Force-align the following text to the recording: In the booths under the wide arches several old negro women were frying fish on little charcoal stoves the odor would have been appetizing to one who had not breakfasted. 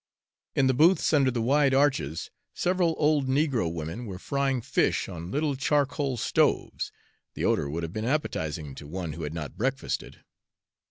In 0.55 0.65
the 0.65 0.73
booths 0.73 1.13
under 1.13 1.29
the 1.29 1.43
wide 1.43 1.75
arches 1.75 2.31
several 2.55 2.95
old 2.97 3.27
negro 3.27 3.71
women 3.71 4.07
were 4.07 4.17
frying 4.17 4.59
fish 4.59 5.07
on 5.07 5.29
little 5.29 5.55
charcoal 5.55 6.17
stoves 6.17 6.91
the 7.35 7.45
odor 7.45 7.69
would 7.69 7.83
have 7.83 7.93
been 7.93 8.03
appetizing 8.03 8.73
to 8.73 8.87
one 8.87 9.13
who 9.13 9.21
had 9.21 9.33
not 9.35 9.59
breakfasted. 9.59 10.23